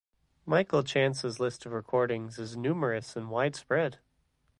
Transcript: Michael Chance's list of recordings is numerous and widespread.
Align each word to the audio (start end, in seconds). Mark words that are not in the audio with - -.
Michael 0.47 0.81
Chance's 0.81 1.39
list 1.39 1.63
of 1.67 1.73
recordings 1.73 2.39
is 2.39 2.57
numerous 2.57 3.15
and 3.15 3.29
widespread. 3.29 3.99